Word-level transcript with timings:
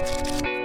you 0.00 0.57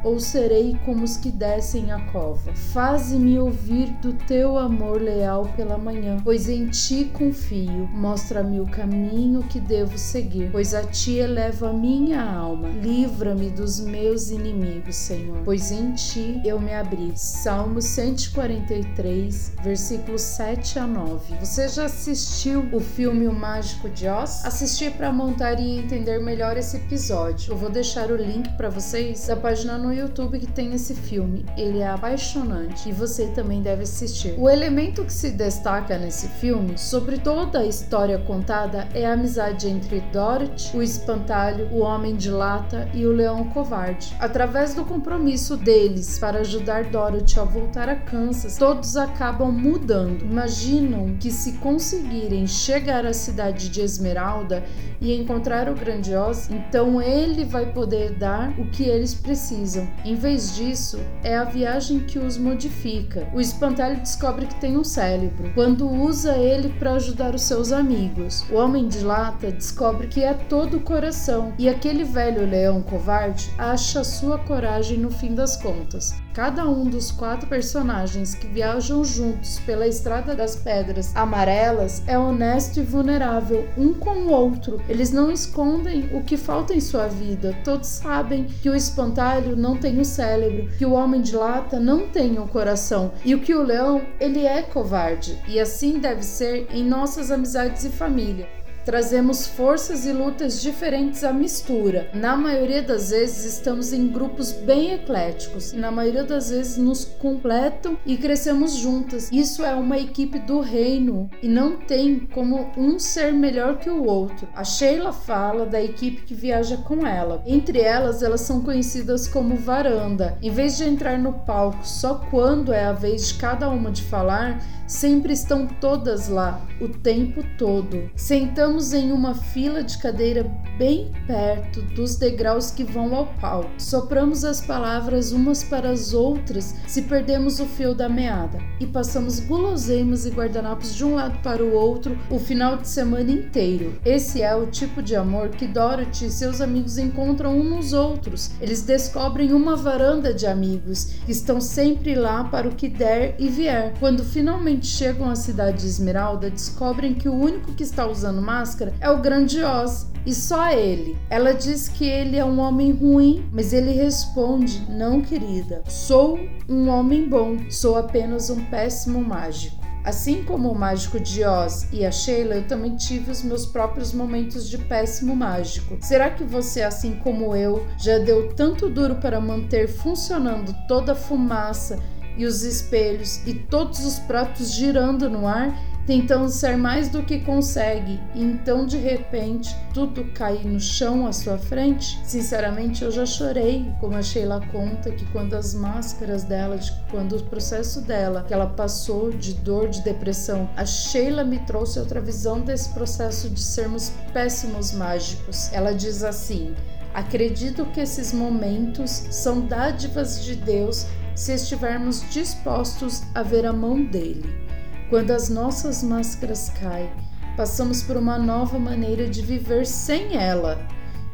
ou 0.03 0.19
serei 0.19 0.77
como 0.85 1.03
os 1.03 1.17
que 1.17 1.31
descem 1.31 1.91
a 1.91 1.99
cova. 2.11 2.53
Faze-me 2.53 3.39
ouvir 3.39 3.87
do 4.01 4.13
teu 4.13 4.57
amor 4.57 5.01
leal 5.01 5.45
pela 5.55 5.77
manhã, 5.77 6.17
pois 6.23 6.49
em 6.49 6.67
ti 6.67 7.05
confio. 7.13 7.87
Mostra-me 7.93 8.59
o 8.59 8.65
caminho 8.65 9.43
que 9.43 9.59
devo 9.59 9.97
seguir, 9.97 10.49
pois 10.51 10.73
a 10.73 10.83
ti 10.83 11.17
eleva 11.17 11.69
a 11.69 11.73
minha 11.73 12.21
alma. 12.21 12.69
Livra-me 12.69 13.49
dos 13.49 13.79
meus 13.79 14.29
inimigos, 14.29 14.95
Senhor, 14.95 15.37
pois 15.43 15.71
em 15.71 15.93
ti 15.93 16.41
eu 16.45 16.59
me 16.59 16.73
abri. 16.73 17.11
Salmo 17.15 17.81
143, 17.81 19.53
versículos 19.63 20.21
7 20.21 20.79
a 20.79 20.87
9. 20.87 21.35
Você 21.39 21.67
já 21.67 21.85
assistiu 21.85 22.67
o 22.71 22.79
filme 22.79 23.27
O 23.27 23.33
Mágico 23.33 23.89
de 23.89 24.07
Oz? 24.07 24.45
Assisti 24.45 24.89
para 24.91 25.11
montar 25.11 25.59
e 25.59 25.79
entender 25.79 26.19
melhor 26.19 26.57
esse 26.57 26.77
episódio. 26.77 27.53
Eu 27.53 27.57
vou 27.57 27.69
deixar 27.69 28.11
o 28.11 28.15
link 28.15 28.49
para 28.57 28.69
vocês 28.69 29.26
da 29.27 29.35
página 29.35 29.77
no 29.77 29.93
YouTube 29.93 30.39
que 30.39 30.47
tem 30.47 30.73
esse 30.73 30.95
filme. 30.95 31.45
Ele 31.57 31.79
é 31.79 31.87
apaixonante 31.87 32.87
e 32.87 32.93
você 32.93 33.27
também 33.27 33.61
deve 33.61 33.83
assistir. 33.83 34.35
O 34.37 34.49
elemento 34.49 35.03
que 35.03 35.11
se 35.11 35.31
destaca 35.31 35.97
nesse 35.97 36.27
filme, 36.27 36.77
sobre 36.77 37.17
toda 37.17 37.59
a 37.59 37.65
história 37.65 38.17
contada, 38.19 38.87
é 38.93 39.05
a 39.05 39.13
amizade 39.13 39.67
entre 39.67 39.99
Dorothy, 40.13 40.75
o 40.75 40.81
espantalho, 40.81 41.67
o 41.71 41.79
homem 41.79 42.15
de 42.15 42.29
lata 42.29 42.87
e 42.93 43.05
o 43.05 43.11
leão 43.11 43.43
covarde. 43.49 44.15
Através 44.19 44.73
do 44.73 44.85
compromisso 44.85 45.57
deles 45.57 46.17
para 46.17 46.39
ajudar 46.39 46.85
Dorothy 46.85 47.39
a 47.39 47.43
voltar 47.43 47.89
a 47.89 47.95
Kansas, 47.95 48.57
todos 48.57 48.95
acabam 48.95 49.51
mudando. 49.51 50.23
Imaginam 50.23 51.17
que 51.19 51.31
se 51.31 51.53
conseguirem 51.53 52.47
chegar 52.47 53.05
à 53.05 53.13
cidade 53.13 53.67
de 53.69 53.81
Esmeralda 53.81 54.63
e 55.01 55.13
encontrar 55.13 55.69
o 55.69 55.75
grandioso, 55.75 56.53
então 56.53 57.01
ele 57.01 57.43
vai 57.45 57.67
poder 57.71 58.13
dar 58.13 58.49
o 58.57 58.65
que 58.71 58.83
eles 58.83 59.16
precisam. 59.17 59.87
Em 60.05 60.15
vez 60.15 60.55
disso, 60.55 60.99
é 61.23 61.37
a 61.37 61.43
viagem 61.43 61.99
que 61.99 62.19
os 62.19 62.37
modifica. 62.37 63.27
O 63.33 63.41
espantalho 63.41 63.99
descobre 63.99 64.45
que 64.45 64.59
tem 64.59 64.77
um 64.77 64.83
cérebro 64.83 65.51
quando 65.53 65.89
usa 65.89 66.37
ele 66.37 66.69
para 66.79 66.93
ajudar 66.93 67.35
os 67.35 67.41
seus 67.41 67.71
amigos. 67.71 68.45
O 68.51 68.55
homem 68.55 68.87
de 68.87 68.99
lata 68.99 69.51
descobre 69.51 70.07
que 70.07 70.23
é 70.23 70.33
todo 70.33 70.77
o 70.77 70.81
coração 70.81 71.53
e 71.57 71.67
aquele 71.67 72.03
velho 72.03 72.47
leão 72.47 72.81
covarde 72.81 73.51
acha 73.57 74.03
sua 74.03 74.37
coragem 74.37 74.97
no 74.97 75.11
fim 75.11 75.33
das 75.33 75.57
contas. 75.57 76.13
Cada 76.37 76.69
um 76.69 76.85
dos 76.85 77.09
quatro 77.11 77.49
personagens 77.49 78.35
que 78.35 78.45
viajam 78.45 79.03
juntos 79.03 79.57
pela 79.65 79.87
estrada 79.87 80.35
das 80.35 80.55
pedras 80.55 81.15
amarelas 81.15 82.03
é 82.05 82.15
honesto 82.15 82.79
e 82.79 82.83
vulnerável 82.83 83.67
um 83.75 83.91
com 83.91 84.11
o 84.11 84.31
outro. 84.31 84.79
Eles 84.87 85.11
não 85.11 85.31
escondem 85.31 86.15
o 86.15 86.21
que 86.21 86.37
falta 86.37 86.75
em 86.75 86.79
sua 86.79 87.07
vida. 87.07 87.57
Todos 87.63 87.87
sabem 87.87 88.43
que 88.43 88.69
o 88.69 88.75
espantalho 88.75 89.06
não 89.55 89.77
tem 89.77 89.99
o 89.99 90.05
cérebro, 90.05 90.69
que 90.77 90.85
o 90.85 90.93
homem 90.93 91.21
de 91.21 91.35
lata 91.35 91.79
não 91.79 92.07
tem 92.07 92.39
o 92.39 92.47
coração 92.47 93.11
e 93.23 93.33
o 93.35 93.39
que 93.39 93.53
o 93.53 93.63
leão 93.63 94.01
ele 94.19 94.45
é 94.45 94.61
covarde. 94.61 95.37
E 95.47 95.59
assim 95.59 95.99
deve 95.99 96.23
ser 96.23 96.67
em 96.71 96.83
nossas 96.83 97.31
amizades 97.31 97.83
e 97.83 97.89
família 97.89 98.57
trazemos 98.87 99.45
forças 99.45 100.05
e 100.05 100.13
lutas 100.13 100.61
diferentes 100.61 101.21
à 101.25 101.33
mistura. 101.33 102.09
Na 102.13 102.37
maioria 102.37 102.81
das 102.81 103.09
vezes 103.09 103.55
estamos 103.55 103.91
em 103.91 104.07
grupos 104.07 104.53
bem 104.53 104.93
ecléticos 104.93 105.73
e 105.73 105.75
na 105.75 105.91
maioria 105.91 106.23
das 106.23 106.51
vezes 106.51 106.77
nos 106.77 107.03
completam 107.03 107.97
e 108.05 108.15
crescemos 108.15 108.77
juntas. 108.77 109.29
Isso 109.29 109.65
é 109.65 109.75
uma 109.75 109.97
equipe 109.97 110.39
do 110.39 110.61
reino 110.61 111.29
e 111.43 111.49
não 111.49 111.75
tem 111.75 112.17
como 112.33 112.71
um 112.77 112.97
ser 112.97 113.33
melhor 113.33 113.77
que 113.77 113.89
o 113.89 114.05
outro. 114.05 114.47
A 114.55 114.63
Sheila 114.63 115.11
fala 115.11 115.65
da 115.65 115.83
equipe 115.83 116.21
que 116.21 116.33
viaja 116.33 116.77
com 116.77 117.05
ela. 117.05 117.43
Entre 117.45 117.81
elas, 117.81 118.23
elas 118.23 118.39
são 118.39 118.61
conhecidas 118.61 119.27
como 119.27 119.57
varanda. 119.57 120.37
Em 120.41 120.49
vez 120.49 120.77
de 120.77 120.85
entrar 120.85 121.19
no 121.19 121.33
palco 121.33 121.85
só 121.85 122.21
quando 122.31 122.71
é 122.71 122.85
a 122.85 122.93
vez 122.93 123.27
de 123.27 123.33
cada 123.33 123.67
uma 123.67 123.91
de 123.91 124.03
falar, 124.03 124.63
sempre 124.87 125.33
estão 125.33 125.67
todas 125.67 126.29
lá 126.29 126.61
o 126.79 126.87
tempo 126.87 127.43
todo. 127.57 128.09
Sentamos 128.15 128.76
em 128.77 129.11
uma 129.11 129.33
fila 129.33 129.83
de 129.83 129.97
cadeira 129.97 130.43
bem 130.77 131.11
perto 131.25 131.81
dos 131.81 132.15
degraus 132.15 132.69
que 132.69 132.83
vão 132.83 133.15
ao 133.15 133.25
palco. 133.41 133.69
Sopramos 133.79 134.45
as 134.45 134.61
palavras 134.61 135.31
umas 135.31 135.63
para 135.63 135.89
as 135.89 136.13
outras 136.13 136.75
se 136.85 137.01
perdemos 137.01 137.59
o 137.59 137.65
fio 137.65 137.95
da 137.95 138.07
meada 138.07 138.59
e 138.79 138.85
passamos 138.85 139.39
guloseimas 139.39 140.25
e 140.25 140.29
guardanapos 140.29 140.95
de 140.95 141.03
um 141.03 141.15
lado 141.15 141.39
para 141.41 141.63
o 141.63 141.73
outro 141.73 142.15
o 142.29 142.37
final 142.37 142.77
de 142.77 142.87
semana 142.87 143.31
inteiro. 143.31 143.99
Esse 144.05 144.43
é 144.43 144.55
o 144.55 144.67
tipo 144.67 145.01
de 145.01 145.15
amor 145.15 145.49
que 145.49 145.65
Dorothy 145.65 146.27
e 146.27 146.31
seus 146.31 146.61
amigos 146.61 146.99
encontram 146.99 147.57
uns 147.57 147.67
nos 147.67 147.93
outros. 147.93 148.51
Eles 148.61 148.83
descobrem 148.83 149.53
uma 149.53 149.75
varanda 149.75 150.33
de 150.33 150.45
amigos 150.45 151.05
que 151.25 151.31
estão 151.31 151.59
sempre 151.59 152.13
lá 152.13 152.43
para 152.43 152.67
o 152.67 152.75
que 152.75 152.87
der 152.87 153.35
e 153.39 153.47
vier. 153.49 153.93
Quando 153.99 154.23
finalmente 154.23 154.85
chegam 154.85 155.29
à 155.29 155.35
cidade 155.35 155.81
de 155.81 155.87
Esmeralda, 155.87 156.49
descobrem 156.49 157.15
que 157.15 157.27
o 157.27 157.33
único 157.33 157.73
que 157.73 157.83
está 157.83 158.05
usando 158.05 158.41
máscara 158.41 158.66
é 158.99 159.09
o 159.09 159.21
grande 159.21 159.63
Oz 159.63 160.11
e 160.25 160.33
só 160.33 160.71
ele. 160.71 161.17
Ela 161.29 161.53
diz 161.53 161.87
que 161.87 162.05
ele 162.05 162.37
é 162.37 162.43
um 162.43 162.59
homem 162.59 162.91
ruim, 162.91 163.47
mas 163.51 163.71
ele 163.71 163.91
responde: 163.91 164.85
Não, 164.89 165.21
querida, 165.21 165.83
sou 165.87 166.39
um 166.67 166.89
homem 166.89 167.27
bom, 167.27 167.57
sou 167.69 167.97
apenas 167.97 168.49
um 168.49 168.63
péssimo 168.65 169.21
mágico. 169.21 169.77
Assim 170.03 170.41
como 170.43 170.71
o 170.71 170.77
mágico 170.77 171.19
de 171.19 171.43
Oz 171.43 171.89
e 171.91 172.05
a 172.05 172.11
Sheila, 172.11 172.55
eu 172.55 172.67
também 172.67 172.95
tive 172.95 173.29
os 173.29 173.43
meus 173.43 173.65
próprios 173.65 174.13
momentos 174.13 174.69
de 174.69 174.77
péssimo 174.77 175.35
mágico. 175.35 175.97
Será 175.99 176.29
que 176.29 176.45
você, 176.45 176.81
assim 176.81 177.15
como 177.15 177.53
eu, 177.53 177.85
já 177.97 178.17
deu 178.17 178.53
tanto 178.55 178.89
duro 178.89 179.15
para 179.15 179.41
manter 179.41 179.89
funcionando 179.89 180.73
toda 180.87 181.11
a 181.11 181.15
fumaça 181.15 181.99
e 182.37 182.45
os 182.45 182.63
espelhos 182.63 183.45
e 183.45 183.53
todos 183.53 184.05
os 184.05 184.17
pratos 184.19 184.71
girando 184.71 185.29
no 185.29 185.45
ar, 185.45 185.77
tentando 186.07 186.47
ser 186.47 186.77
mais 186.77 187.09
do 187.09 187.21
que 187.21 187.41
consegue, 187.41 188.17
e 188.33 188.41
então 188.41 188.85
de 188.85 188.97
repente 188.97 189.75
tudo 189.93 190.23
cai 190.33 190.59
no 190.63 190.79
chão 190.79 191.27
à 191.27 191.33
sua 191.33 191.57
frente? 191.57 192.17
Sinceramente, 192.23 193.03
eu 193.03 193.11
já 193.11 193.25
chorei, 193.25 193.91
como 193.99 194.15
a 194.15 194.21
Sheila 194.21 194.65
conta 194.71 195.11
que 195.11 195.25
quando 195.33 195.53
as 195.53 195.73
máscaras 195.73 196.45
dela, 196.45 196.77
de, 196.77 196.93
quando 197.11 197.35
o 197.35 197.43
processo 197.43 197.99
dela, 198.01 198.45
que 198.47 198.53
ela 198.53 198.67
passou 198.67 199.31
de 199.31 199.53
dor, 199.55 199.89
de 199.89 200.01
depressão, 200.01 200.69
a 200.77 200.85
Sheila 200.85 201.43
me 201.43 201.59
trouxe 201.59 201.99
outra 201.99 202.21
visão 202.21 202.61
desse 202.61 202.89
processo 202.89 203.49
de 203.49 203.59
sermos 203.59 204.13
péssimos 204.31 204.93
mágicos. 204.93 205.69
Ela 205.73 205.93
diz 205.93 206.23
assim: 206.23 206.73
Acredito 207.13 207.85
que 207.87 207.99
esses 207.99 208.31
momentos 208.31 209.11
são 209.11 209.59
dádivas 209.67 210.41
de 210.41 210.55
Deus 210.55 211.05
se 211.35 211.53
estivermos 211.53 212.23
dispostos 212.29 213.23
a 213.35 213.43
ver 213.43 213.65
a 213.65 213.73
mão 213.73 214.05
dele. 214.05 214.66
Quando 215.09 215.31
as 215.31 215.47
nossas 215.47 216.03
máscaras 216.03 216.69
caem, 216.81 217.09
passamos 217.55 218.03
por 218.03 218.17
uma 218.17 218.37
nova 218.37 218.77
maneira 218.77 219.25
de 219.29 219.41
viver 219.41 219.85
sem 219.85 220.35
ela. 220.35 220.85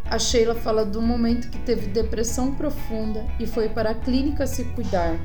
A 0.06 0.20
Sheila 0.20 0.54
fala 0.54 0.86
do 0.86 1.02
momento 1.02 1.50
que 1.50 1.58
teve 1.60 1.88
depressão 1.88 2.54
profunda 2.54 3.25
e 3.40 3.48
foi 3.48 3.68
para 3.70 3.90
a 3.90 3.96
clínica 3.96 4.46
se 4.46 4.64
cuidar. 4.66 5.18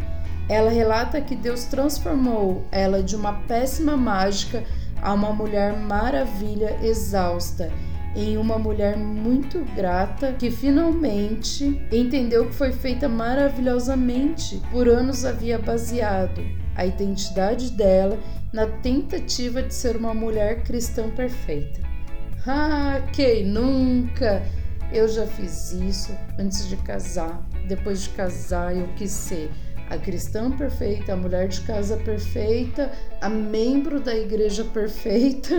Ela 0.49 0.71
relata 0.71 1.21
que 1.21 1.37
Deus 1.37 1.65
transformou 1.65 2.65
ela 2.73 3.03
de 3.03 3.15
uma 3.15 3.35
péssima 3.43 3.99
mágica 3.99 4.65
a 5.03 5.12
uma 5.12 5.31
mulher 5.31 5.77
maravilha 5.77 6.75
exausta 6.83 7.71
em 8.17 8.39
uma 8.39 8.59
mulher 8.59 8.97
muito 8.97 9.62
grata 9.77 10.33
que 10.33 10.51
finalmente 10.51 11.87
entendeu 11.93 12.47
que 12.47 12.55
foi 12.55 12.73
feita 12.73 13.11
maravilhosamente. 13.11 14.62
Por 14.71 14.89
anos 14.89 15.27
havia 15.27 15.59
baseado 15.59 16.41
a 16.75 16.87
identidade 16.87 17.73
dela 17.73 18.19
na 18.53 18.67
tentativa 18.67 19.62
de 19.62 19.75
ser 19.75 19.97
uma 19.97 20.15
mulher 20.15 20.62
cristã 20.62 21.11
perfeita. 21.11 21.81
Ah, 22.47 23.03
quem 23.12 23.45
nunca? 23.45 24.43
Eu 24.93 25.06
já 25.06 25.27
fiz 25.27 25.73
isso 25.73 26.17
antes 26.39 26.69
de 26.69 26.77
casar. 26.77 27.47
Depois 27.67 28.05
de 28.05 28.11
casar, 28.11 28.75
eu 28.75 28.89
quis 28.97 29.11
ser 29.11 29.50
a 29.91 29.99
cristã 29.99 30.50
perfeita, 30.50 31.12
a 31.12 31.17
mulher 31.17 31.49
de 31.49 31.61
casa 31.62 31.97
perfeita, 31.99 32.91
a 33.21 33.29
membro 33.29 34.00
da 34.00 34.15
igreja 34.15 34.65
perfeita. 34.65 35.55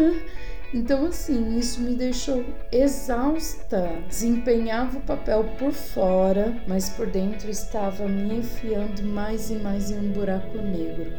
Então, 0.72 1.08
assim, 1.08 1.58
isso 1.58 1.82
me 1.82 1.96
deixou 1.96 2.46
exausta. 2.72 3.90
Desempenhava 4.08 5.00
o 5.00 5.02
papel 5.02 5.44
por 5.58 5.72
fora, 5.72 6.56
mas 6.68 6.90
por 6.90 7.08
dentro 7.08 7.50
estava 7.50 8.08
me 8.08 8.38
enfiando 8.38 9.04
mais 9.04 9.50
e 9.50 9.56
mais 9.56 9.90
em 9.90 9.98
um 9.98 10.12
buraco 10.12 10.58
negro. 10.58 11.12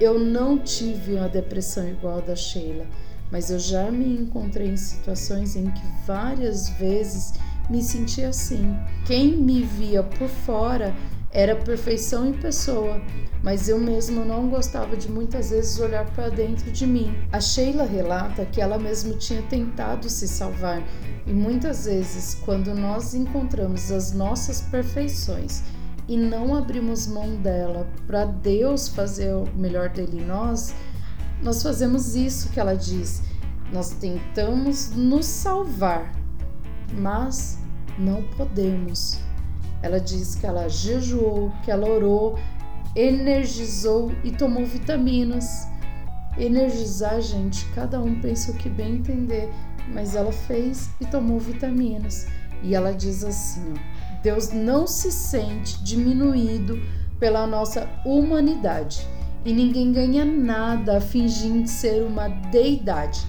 Eu 0.00 0.18
não 0.18 0.58
tive 0.58 1.14
uma 1.14 1.28
depressão 1.28 1.88
igual 1.88 2.18
a 2.18 2.20
da 2.20 2.34
Sheila, 2.34 2.84
mas 3.30 3.50
eu 3.50 3.60
já 3.60 3.92
me 3.92 4.16
encontrei 4.16 4.68
em 4.68 4.76
situações 4.76 5.54
em 5.54 5.70
que 5.70 5.82
várias 6.04 6.68
vezes 6.70 7.34
me 7.70 7.80
senti 7.80 8.22
assim. 8.22 8.76
Quem 9.06 9.36
me 9.36 9.62
via 9.62 10.02
por 10.02 10.28
fora 10.28 10.92
era 11.30 11.54
perfeição 11.54 12.28
em 12.28 12.32
pessoa, 12.32 13.00
mas 13.42 13.68
eu 13.68 13.78
mesmo 13.78 14.24
não 14.24 14.48
gostava 14.48 14.96
de 14.96 15.08
muitas 15.08 15.50
vezes 15.50 15.78
olhar 15.78 16.06
para 16.10 16.28
dentro 16.28 16.70
de 16.72 16.86
mim. 16.86 17.14
A 17.32 17.40
Sheila 17.40 17.84
relata 17.84 18.44
que 18.44 18.60
ela 18.60 18.78
mesmo 18.78 19.16
tinha 19.16 19.42
tentado 19.42 20.08
se 20.08 20.26
salvar 20.26 20.82
e 21.26 21.32
muitas 21.32 21.86
vezes, 21.86 22.34
quando 22.44 22.74
nós 22.74 23.14
encontramos 23.14 23.90
as 23.92 24.12
nossas 24.12 24.60
perfeições 24.60 25.62
e 26.08 26.16
não 26.16 26.54
abrimos 26.54 27.06
mão 27.06 27.36
dela 27.36 27.86
para 28.06 28.24
Deus 28.24 28.88
fazer 28.88 29.34
o 29.34 29.46
melhor 29.56 29.88
dele 29.88 30.20
em 30.20 30.24
nós, 30.24 30.74
nós 31.42 31.62
fazemos 31.62 32.14
isso 32.14 32.50
que 32.50 32.60
ela 32.60 32.74
diz. 32.74 33.22
Nós 33.72 33.90
tentamos 33.90 34.90
nos 34.90 35.26
salvar, 35.26 36.12
mas 36.92 37.58
não 37.98 38.22
podemos. 38.36 39.18
Ela 39.82 40.00
diz 40.00 40.34
que 40.34 40.46
ela 40.46 40.68
jejuou, 40.68 41.52
que 41.64 41.70
ela 41.70 41.88
orou, 41.88 42.38
energizou 42.94 44.12
e 44.22 44.30
tomou 44.30 44.64
vitaminas. 44.64 45.66
Energizar, 46.38 47.20
gente, 47.20 47.64
cada 47.74 48.00
um 48.00 48.20
pensa 48.20 48.50
o 48.50 48.54
que 48.54 48.68
bem 48.68 48.96
entender, 48.96 49.52
mas 49.92 50.14
ela 50.14 50.32
fez 50.32 50.90
e 51.00 51.04
tomou 51.06 51.38
vitaminas. 51.38 52.26
E 52.62 52.74
ela 52.74 52.92
diz 52.92 53.22
assim: 53.22 53.74
ó, 53.74 53.93
Deus 54.24 54.50
não 54.50 54.86
se 54.86 55.12
sente 55.12 55.84
diminuído 55.84 56.80
pela 57.20 57.46
nossa 57.46 57.86
humanidade 58.06 59.06
e 59.44 59.52
ninguém 59.52 59.92
ganha 59.92 60.24
nada 60.24 60.98
fingindo 60.98 61.68
ser 61.68 62.02
uma 62.02 62.28
deidade, 62.50 63.20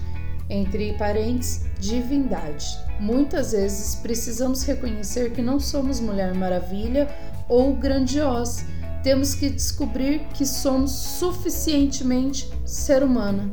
entre 0.48 0.94
parentes, 0.94 1.66
divindade. 1.78 2.66
Muitas 2.98 3.52
vezes 3.52 3.96
precisamos 3.96 4.62
reconhecer 4.62 5.32
que 5.32 5.42
não 5.42 5.60
somos 5.60 6.00
Mulher 6.00 6.34
Maravilha 6.34 7.06
ou 7.46 7.76
grandiosa. 7.76 8.64
Temos 9.02 9.34
que 9.34 9.50
descobrir 9.50 10.20
que 10.32 10.46
somos 10.46 10.92
suficientemente 10.92 12.50
ser 12.64 13.02
humana. 13.02 13.50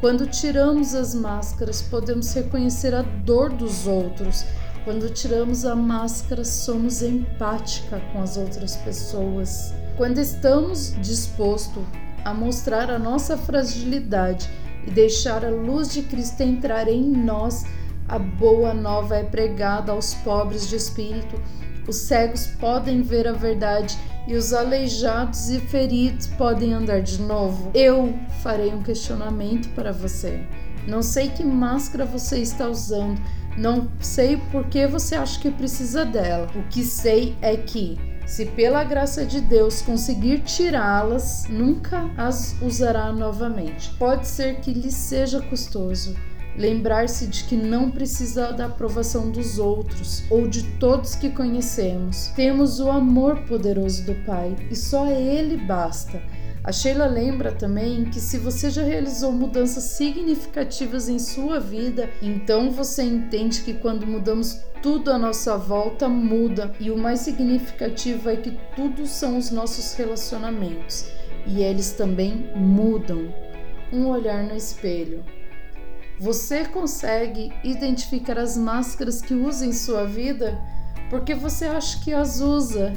Quando 0.00 0.26
tiramos 0.26 0.94
as 0.94 1.14
máscaras, 1.14 1.82
podemos 1.82 2.32
reconhecer 2.32 2.94
a 2.94 3.02
dor 3.02 3.52
dos 3.52 3.86
outros. 3.86 4.44
Quando 4.84 5.10
tiramos 5.10 5.64
a 5.64 5.76
máscara, 5.76 6.44
somos 6.44 7.02
empática 7.02 8.02
com 8.12 8.20
as 8.20 8.36
outras 8.36 8.74
pessoas. 8.76 9.72
Quando 9.96 10.18
estamos 10.18 10.92
dispostos 11.00 11.84
a 12.24 12.34
mostrar 12.34 12.90
a 12.90 12.98
nossa 12.98 13.36
fragilidade 13.36 14.50
e 14.84 14.90
deixar 14.90 15.44
a 15.44 15.50
luz 15.50 15.92
de 15.92 16.02
Cristo 16.02 16.40
entrar 16.40 16.88
em 16.88 17.00
nós, 17.00 17.64
a 18.08 18.18
boa 18.18 18.74
nova 18.74 19.16
é 19.16 19.22
pregada 19.22 19.92
aos 19.92 20.14
pobres 20.14 20.68
de 20.68 20.74
espírito. 20.74 21.40
Os 21.86 21.96
cegos 21.96 22.46
podem 22.46 23.02
ver 23.02 23.28
a 23.28 23.32
verdade 23.32 23.96
e 24.26 24.34
os 24.34 24.52
aleijados 24.52 25.48
e 25.48 25.60
feridos 25.60 26.26
podem 26.26 26.72
andar 26.72 27.02
de 27.02 27.20
novo. 27.22 27.70
Eu 27.72 28.18
farei 28.42 28.74
um 28.74 28.82
questionamento 28.82 29.68
para 29.76 29.92
você. 29.92 30.44
Não 30.86 31.02
sei 31.02 31.28
que 31.28 31.44
máscara 31.44 32.04
você 32.04 32.38
está 32.38 32.68
usando, 32.68 33.20
não 33.56 33.88
sei 34.00 34.36
por 34.50 34.66
que 34.66 34.86
você 34.86 35.14
acha 35.14 35.38
que 35.40 35.50
precisa 35.50 36.04
dela. 36.04 36.48
O 36.54 36.62
que 36.68 36.82
sei 36.82 37.36
é 37.40 37.56
que, 37.56 37.98
se 38.26 38.46
pela 38.46 38.82
graça 38.84 39.24
de 39.24 39.40
Deus 39.40 39.82
conseguir 39.82 40.40
tirá-las, 40.40 41.46
nunca 41.48 42.10
as 42.16 42.56
usará 42.62 43.12
novamente. 43.12 43.90
Pode 43.98 44.26
ser 44.26 44.60
que 44.60 44.72
lhe 44.72 44.90
seja 44.90 45.40
custoso 45.40 46.14
lembrar-se 46.56 47.26
de 47.26 47.44
que 47.44 47.56
não 47.56 47.90
precisa 47.90 48.52
da 48.52 48.66
aprovação 48.66 49.30
dos 49.30 49.58
outros 49.58 50.22
ou 50.30 50.46
de 50.46 50.62
todos 50.78 51.14
que 51.14 51.30
conhecemos. 51.30 52.28
Temos 52.36 52.80
o 52.80 52.90
amor 52.90 53.40
poderoso 53.42 54.04
do 54.04 54.14
Pai 54.26 54.54
e 54.70 54.76
só 54.76 55.06
Ele 55.06 55.56
basta. 55.56 56.20
A 56.64 56.70
Sheila 56.70 57.06
lembra 57.06 57.50
também 57.50 58.04
que 58.04 58.20
se 58.20 58.38
você 58.38 58.70
já 58.70 58.84
realizou 58.84 59.32
mudanças 59.32 59.82
significativas 59.82 61.08
em 61.08 61.18
sua 61.18 61.58
vida, 61.58 62.08
então 62.22 62.70
você 62.70 63.02
entende 63.02 63.62
que 63.62 63.74
quando 63.74 64.06
mudamos 64.06 64.60
tudo 64.80 65.10
à 65.10 65.18
nossa 65.18 65.56
volta 65.56 66.08
muda 66.08 66.72
e 66.78 66.88
o 66.88 66.96
mais 66.96 67.18
significativo 67.20 68.30
é 68.30 68.36
que 68.36 68.56
tudo 68.76 69.08
são 69.08 69.38
os 69.38 69.50
nossos 69.50 69.94
relacionamentos 69.94 71.10
e 71.46 71.62
eles 71.62 71.92
também 71.92 72.48
mudam. 72.54 73.34
Um 73.92 74.06
olhar 74.06 74.44
no 74.44 74.56
espelho. 74.56 75.24
Você 76.20 76.64
consegue 76.64 77.52
identificar 77.64 78.38
as 78.38 78.56
máscaras 78.56 79.20
que 79.20 79.34
usa 79.34 79.66
em 79.66 79.72
sua 79.72 80.04
vida? 80.04 80.56
Porque 81.10 81.34
você 81.34 81.64
acha 81.64 81.98
que 82.04 82.14
as 82.14 82.40
usa? 82.40 82.92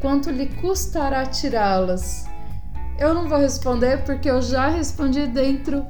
Quanto 0.00 0.30
lhe 0.30 0.46
custará 0.46 1.26
tirá-las? 1.26 2.29
Eu 3.00 3.14
não 3.14 3.26
vou 3.26 3.38
responder 3.38 4.04
porque 4.04 4.30
eu 4.30 4.42
já 4.42 4.68
respondi 4.68 5.26
dentro 5.26 5.86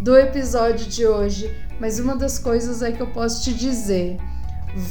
do 0.00 0.16
episódio 0.16 0.86
de 0.86 1.06
hoje, 1.06 1.54
mas 1.78 2.00
uma 2.00 2.16
das 2.16 2.40
coisas 2.40 2.82
é 2.82 2.90
que 2.90 3.00
eu 3.00 3.06
posso 3.06 3.44
te 3.44 3.54
dizer: 3.54 4.16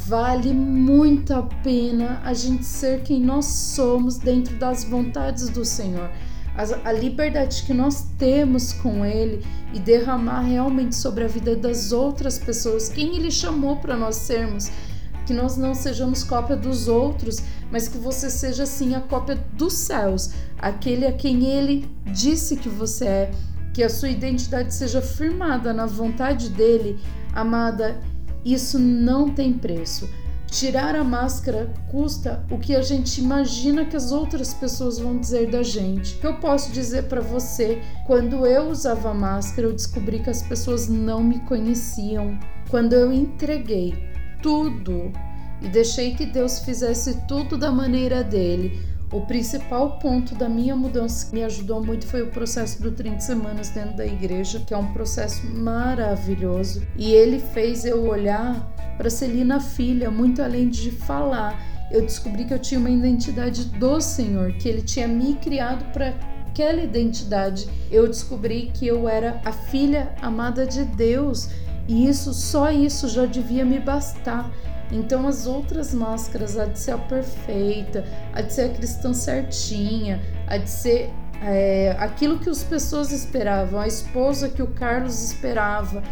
vale 0.08 0.54
muito 0.54 1.34
a 1.34 1.44
pena 1.44 2.22
a 2.24 2.34
gente 2.34 2.64
ser 2.64 3.04
quem 3.04 3.20
nós 3.20 3.46
somos 3.46 4.18
dentro 4.18 4.56
das 4.56 4.86
vontades 4.86 5.50
do 5.50 5.66
Senhor 5.66 6.10
a, 6.60 6.90
a 6.90 6.92
liberdade 6.92 7.64
que 7.64 7.74
nós 7.74 8.06
temos 8.18 8.74
com 8.74 9.06
Ele 9.06 9.46
e 9.74 9.80
derramar 9.80 10.42
realmente 10.42 10.96
sobre 10.96 11.24
a 11.24 11.28
vida 11.28 11.56
das 11.56 11.92
outras 11.92 12.38
pessoas, 12.38 12.90
quem 12.90 13.16
Ele 13.16 13.32
chamou 13.32 13.78
para 13.78 13.96
nós 13.96 14.18
sermos. 14.18 14.70
Que 15.30 15.34
nós 15.36 15.58
não 15.58 15.76
sejamos 15.76 16.24
cópia 16.24 16.58
dos 16.58 16.88
outros, 16.88 17.38
mas 17.72 17.88
que 17.88 18.00
você 18.00 18.32
seja 18.32 18.66
sim 18.66 18.96
a 18.96 19.00
cópia 19.00 19.38
dos 19.54 19.74
céus, 19.74 20.32
aquele 20.58 21.06
a 21.06 21.12
quem 21.12 21.46
Ele 21.46 21.88
disse 22.08 22.56
que 22.56 22.68
você 22.68 23.06
é, 23.06 23.32
que 23.72 23.84
a 23.84 23.90
sua 23.92 24.10
identidade 24.10 24.74
seja 24.74 25.04
firmada 25.04 25.72
na 25.72 25.86
vontade 25.86 26.50
dele, 26.50 27.00
amada. 27.32 28.02
Isso 28.44 28.80
não 28.80 29.30
tem 29.30 29.54
preço. 29.54 30.10
Tirar 30.48 30.96
a 30.96 31.04
máscara 31.04 31.72
custa 31.92 32.44
o 32.50 32.58
que 32.58 32.76
a 32.76 32.82
gente 32.82 33.22
imagina 33.22 33.86
que 33.86 33.96
as 33.96 34.12
outras 34.12 34.52
pessoas 34.52 34.98
vão 34.98 35.20
dizer 35.20 35.52
da 35.52 35.62
gente. 35.62 36.16
O 36.16 36.22
que 36.22 36.26
eu 36.26 36.40
posso 36.40 36.72
dizer 36.72 37.04
para 37.04 37.22
você? 37.22 37.84
Quando 38.08 38.48
eu 38.48 38.68
usava 38.72 39.14
máscara, 39.14 39.68
eu 39.68 39.74
descobri 39.74 40.22
que 40.22 40.30
as 40.32 40.42
pessoas 40.42 40.88
não 40.88 41.24
me 41.24 41.40
conheciam. 41.42 42.36
Quando 42.68 42.94
eu 42.94 43.14
entreguei 43.14 44.09
tudo 44.42 45.12
e 45.62 45.68
deixei 45.68 46.16
que 46.16 46.26
Deus 46.26 46.60
fizesse 46.60 47.22
tudo 47.28 47.58
da 47.58 47.72
maneira 47.72 48.24
dele, 48.24 48.80
o 49.12 49.22
principal 49.22 49.98
ponto 49.98 50.36
da 50.36 50.48
minha 50.48 50.76
mudança 50.76 51.26
que 51.26 51.34
me 51.34 51.44
ajudou 51.44 51.84
muito 51.84 52.06
foi 52.06 52.22
o 52.22 52.28
processo 52.28 52.80
do 52.82 52.92
30 52.92 53.20
semanas 53.20 53.70
dentro 53.70 53.98
da 53.98 54.06
igreja, 54.06 54.60
que 54.60 54.72
é 54.72 54.78
um 54.78 54.94
processo 54.94 55.48
maravilhoso. 55.48 56.86
E 56.96 57.12
ele 57.12 57.40
fez 57.40 57.86
eu 57.86 58.08
olhar 58.08 58.72
para 58.98 59.10
Celina 59.10 59.60
filha, 59.60 60.12
muito 60.12 60.44
além 60.44 60.70
de 60.70 60.92
falar. 60.92 61.60
Eu 61.92 62.04
descobri 62.04 62.46
que 62.46 62.54
eu 62.54 62.60
tinha 62.60 62.80
uma 62.80 62.90
identidade 62.90 63.66
do 63.66 64.00
Senhor, 64.00 64.54
que 64.54 64.70
ele 64.70 64.84
tinha 64.84 65.08
me 65.08 65.34
criado 65.34 65.92
para 65.92 66.14
aquela 66.48 66.84
identidade. 66.84 67.68
Eu 67.92 68.08
descobri 68.08 68.70
que 68.76 68.86
eu 68.86 69.10
era 69.10 69.42
a 69.44 69.52
filha 69.52 70.14
amada 70.22 70.68
de 70.68 70.84
Deus, 70.84 71.50
e 71.90 72.08
isso 72.08 72.36
só 72.36 72.72
isso 72.72 73.10
já 73.10 73.26
devia 73.26 73.66
me 73.66 73.80
bastar. 73.80 74.48
Então 74.92 75.28
as 75.28 75.48
outras 75.48 75.92
máscaras, 75.92 76.56
a 76.56 76.66
de 76.66 76.78
ser 76.78 76.92
a 76.92 76.98
perfeita, 77.00 78.06
a 78.32 78.44
de 78.44 78.54
ser 78.54 78.70
a 78.70 78.70
cristã 78.70 79.12
certinha, 79.12 80.22
a 80.46 80.58
de 80.58 80.70
ser 80.70 81.12
é, 81.42 81.96
aquilo 81.98 82.38
que 82.38 82.48
as 82.48 82.64
pessoas 82.64 83.12
esperavam, 83.12 83.80
a 83.80 83.88
esposa 83.88 84.50
que 84.50 84.62
o 84.62 84.68
Carlos 84.68 85.24
esperava, 85.24 86.04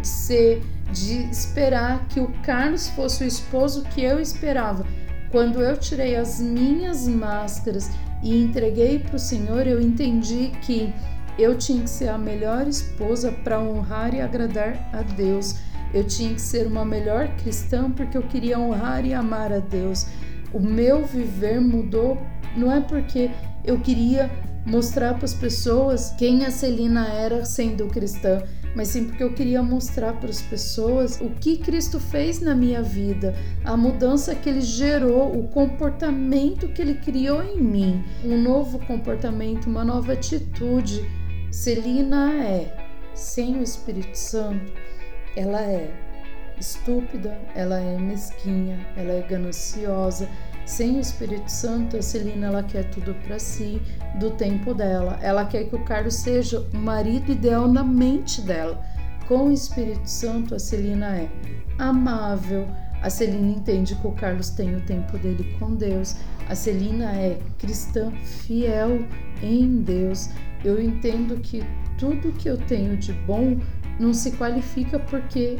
de 0.00 0.08
ser, 0.08 0.60
de 0.90 1.30
esperar 1.30 2.04
que 2.08 2.18
o 2.18 2.26
Carlos 2.42 2.88
fosse 2.88 3.22
o 3.22 3.26
esposo 3.26 3.84
que 3.94 4.02
eu 4.02 4.18
esperava. 4.18 4.84
Quando 5.30 5.60
eu 5.60 5.76
tirei 5.76 6.16
as 6.16 6.40
minhas 6.40 7.06
máscaras 7.06 7.88
e 8.24 8.42
entreguei 8.42 8.98
para 8.98 9.16
o 9.16 9.20
Senhor, 9.20 9.68
eu 9.68 9.80
entendi 9.80 10.50
que 10.62 10.92
eu 11.38 11.56
tinha 11.56 11.82
que 11.82 11.90
ser 11.90 12.08
a 12.08 12.18
melhor 12.18 12.66
esposa 12.66 13.32
para 13.32 13.60
honrar 13.60 14.14
e 14.14 14.20
agradar 14.20 14.88
a 14.92 15.02
Deus. 15.02 15.56
Eu 15.92 16.04
tinha 16.04 16.34
que 16.34 16.40
ser 16.40 16.66
uma 16.66 16.84
melhor 16.84 17.28
cristã 17.36 17.90
porque 17.90 18.16
eu 18.16 18.22
queria 18.22 18.58
honrar 18.58 19.04
e 19.04 19.12
amar 19.12 19.52
a 19.52 19.58
Deus. 19.58 20.06
O 20.52 20.60
meu 20.60 21.04
viver 21.04 21.60
mudou, 21.60 22.18
não 22.56 22.70
é 22.72 22.80
porque 22.80 23.30
eu 23.64 23.78
queria 23.78 24.30
mostrar 24.64 25.14
para 25.14 25.24
as 25.24 25.34
pessoas 25.34 26.14
quem 26.16 26.44
a 26.44 26.50
Celina 26.50 27.08
era 27.08 27.44
sendo 27.44 27.86
cristã, 27.88 28.42
mas 28.74 28.88
sim 28.88 29.04
porque 29.04 29.22
eu 29.22 29.32
queria 29.32 29.62
mostrar 29.62 30.14
para 30.14 30.30
as 30.30 30.40
pessoas 30.40 31.20
o 31.20 31.30
que 31.30 31.58
Cristo 31.58 31.98
fez 31.98 32.40
na 32.40 32.54
minha 32.54 32.82
vida, 32.82 33.34
a 33.64 33.76
mudança 33.76 34.34
que 34.34 34.48
ele 34.48 34.60
gerou, 34.60 35.36
o 35.36 35.48
comportamento 35.48 36.68
que 36.68 36.80
ele 36.80 36.94
criou 36.94 37.42
em 37.42 37.60
mim, 37.60 38.04
um 38.24 38.40
novo 38.40 38.78
comportamento, 38.86 39.66
uma 39.66 39.84
nova 39.84 40.12
atitude. 40.12 41.04
Celina 41.52 42.32
é, 42.32 42.74
sem 43.14 43.58
o 43.58 43.62
Espírito 43.62 44.16
Santo, 44.16 44.72
ela 45.36 45.60
é 45.60 45.92
estúpida, 46.58 47.38
ela 47.54 47.78
é 47.78 47.98
mesquinha, 47.98 48.80
ela 48.96 49.12
é 49.12 49.20
gananciosa, 49.28 50.26
sem 50.64 50.96
o 50.96 51.00
Espírito 51.00 51.50
Santo, 51.50 51.98
a 51.98 52.02
Celina 52.02 52.46
ela 52.46 52.62
quer 52.62 52.88
tudo 52.88 53.14
para 53.26 53.38
si, 53.38 53.82
do 54.18 54.30
tempo 54.30 54.72
dela. 54.72 55.18
Ela 55.20 55.44
quer 55.44 55.64
que 55.64 55.76
o 55.76 55.84
Carlos 55.84 56.14
seja 56.14 56.58
o 56.72 56.76
marido 56.78 57.32
ideal 57.32 57.68
na 57.68 57.84
mente 57.84 58.40
dela. 58.40 58.82
Com 59.28 59.48
o 59.48 59.52
Espírito 59.52 60.08
Santo, 60.08 60.54
a 60.54 60.58
Celina 60.58 61.18
é 61.18 61.28
amável. 61.78 62.66
A 63.02 63.10
Celina 63.10 63.48
entende 63.48 63.96
que 63.96 64.06
o 64.06 64.12
Carlos 64.12 64.50
tem 64.50 64.76
o 64.76 64.80
tempo 64.82 65.18
dele 65.18 65.56
com 65.58 65.74
Deus. 65.74 66.16
A 66.48 66.54
Celina 66.54 67.12
é 67.12 67.38
cristã 67.58 68.12
fiel 68.12 69.04
em 69.42 69.82
Deus. 69.82 70.30
Eu 70.64 70.80
entendo 70.80 71.36
que 71.40 71.64
tudo 71.98 72.32
que 72.32 72.48
eu 72.48 72.56
tenho 72.56 72.96
de 72.96 73.12
bom 73.12 73.58
não 73.98 74.14
se 74.14 74.30
qualifica 74.32 74.98
porque 74.98 75.58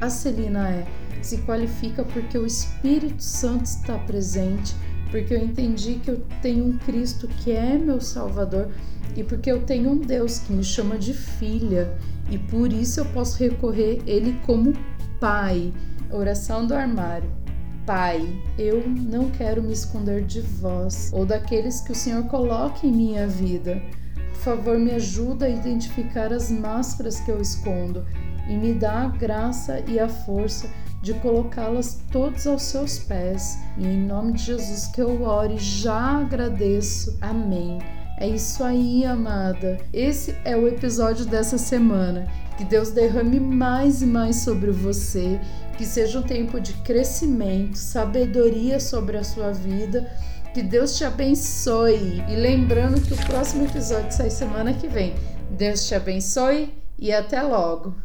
a 0.00 0.10
Celina 0.10 0.68
é 0.68 0.86
se 1.22 1.38
qualifica 1.38 2.04
porque 2.04 2.36
o 2.36 2.44
Espírito 2.44 3.22
Santo 3.22 3.64
está 3.64 3.96
presente, 3.96 4.74
porque 5.10 5.32
eu 5.34 5.38
entendi 5.38 5.94
que 6.02 6.10
eu 6.10 6.20
tenho 6.42 6.66
um 6.66 6.78
Cristo 6.78 7.28
que 7.28 7.52
é 7.52 7.78
meu 7.78 8.00
Salvador 8.00 8.68
e 9.16 9.22
porque 9.22 9.50
eu 9.50 9.62
tenho 9.62 9.92
um 9.92 9.98
Deus 9.98 10.40
que 10.40 10.52
me 10.52 10.64
chama 10.64 10.98
de 10.98 11.14
filha 11.14 11.96
e 12.30 12.38
por 12.38 12.72
isso 12.72 13.00
eu 13.00 13.04
posso 13.06 13.38
recorrer 13.38 14.02
ele 14.06 14.38
como 14.44 14.72
Pai. 15.20 15.72
Oração 16.12 16.66
do 16.66 16.74
armário. 16.74 17.30
Pai, 17.86 18.40
eu 18.58 18.86
não 18.86 19.30
quero 19.30 19.62
me 19.62 19.72
esconder 19.72 20.24
de 20.24 20.40
vós 20.40 21.10
ou 21.12 21.26
daqueles 21.26 21.80
que 21.80 21.92
o 21.92 21.94
Senhor 21.94 22.24
coloca 22.24 22.86
em 22.86 22.92
minha 22.92 23.26
vida. 23.26 23.82
Por 24.32 24.40
favor, 24.40 24.78
me 24.78 24.92
ajuda 24.92 25.46
a 25.46 25.50
identificar 25.50 26.32
as 26.32 26.50
máscaras 26.50 27.18
que 27.20 27.30
eu 27.30 27.40
escondo 27.40 28.04
e 28.48 28.56
me 28.56 28.74
dá 28.74 29.02
a 29.04 29.08
graça 29.08 29.80
e 29.88 29.98
a 29.98 30.08
força 30.08 30.68
de 31.00 31.14
colocá-las 31.14 32.00
todas 32.10 32.46
aos 32.46 32.62
seus 32.62 32.98
pés. 32.98 33.58
E 33.78 33.86
em 33.86 33.98
nome 34.06 34.34
de 34.34 34.44
Jesus 34.44 34.86
que 34.86 35.00
eu 35.00 35.22
oro 35.22 35.54
e 35.54 35.58
já 35.58 36.18
agradeço. 36.20 37.16
Amém. 37.20 37.78
É 38.18 38.28
isso 38.28 38.62
aí, 38.62 39.04
amada. 39.04 39.78
Esse 39.92 40.36
é 40.44 40.56
o 40.56 40.68
episódio 40.68 41.24
dessa 41.26 41.58
semana. 41.58 42.28
Que 42.56 42.64
Deus 42.64 42.90
derrame 42.90 43.40
mais 43.40 44.02
e 44.02 44.06
mais 44.06 44.36
sobre 44.36 44.70
você, 44.70 45.40
que 45.76 45.84
seja 45.84 46.20
um 46.20 46.22
tempo 46.22 46.60
de 46.60 46.74
crescimento, 46.74 47.76
sabedoria 47.76 48.78
sobre 48.78 49.16
a 49.16 49.24
sua 49.24 49.52
vida. 49.52 50.08
Que 50.52 50.62
Deus 50.62 50.96
te 50.96 51.04
abençoe. 51.04 52.22
E 52.28 52.36
lembrando 52.36 53.00
que 53.00 53.14
o 53.14 53.26
próximo 53.26 53.64
episódio 53.64 54.12
sai 54.12 54.30
semana 54.30 54.72
que 54.72 54.86
vem. 54.86 55.14
Deus 55.50 55.86
te 55.86 55.94
abençoe 55.94 56.72
e 56.98 57.12
até 57.12 57.42
logo. 57.42 57.96